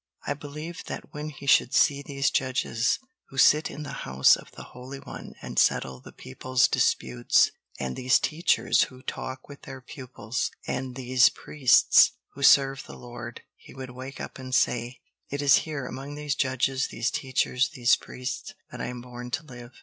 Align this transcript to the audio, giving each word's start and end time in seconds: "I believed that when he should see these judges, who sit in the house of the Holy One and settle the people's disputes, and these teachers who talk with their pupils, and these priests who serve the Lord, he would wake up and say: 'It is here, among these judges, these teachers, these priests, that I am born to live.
"I 0.25 0.33
believed 0.33 0.87
that 0.87 1.13
when 1.13 1.29
he 1.29 1.45
should 1.45 1.75
see 1.75 2.01
these 2.01 2.31
judges, 2.31 2.97
who 3.29 3.37
sit 3.37 3.69
in 3.69 3.83
the 3.83 3.91
house 4.01 4.35
of 4.35 4.51
the 4.53 4.63
Holy 4.73 4.99
One 4.99 5.35
and 5.43 5.59
settle 5.59 5.99
the 6.01 6.11
people's 6.11 6.67
disputes, 6.67 7.51
and 7.79 7.95
these 7.95 8.17
teachers 8.19 8.85
who 8.85 9.03
talk 9.03 9.47
with 9.47 9.61
their 9.61 9.79
pupils, 9.79 10.49
and 10.65 10.95
these 10.95 11.29
priests 11.29 12.13
who 12.33 12.41
serve 12.41 12.83
the 12.87 12.97
Lord, 12.97 13.43
he 13.55 13.75
would 13.75 13.91
wake 13.91 14.19
up 14.19 14.39
and 14.39 14.55
say: 14.55 15.01
'It 15.29 15.39
is 15.39 15.57
here, 15.69 15.85
among 15.85 16.15
these 16.15 16.33
judges, 16.33 16.87
these 16.87 17.11
teachers, 17.11 17.69
these 17.69 17.93
priests, 17.95 18.55
that 18.71 18.81
I 18.81 18.87
am 18.87 19.01
born 19.01 19.29
to 19.29 19.43
live. 19.43 19.71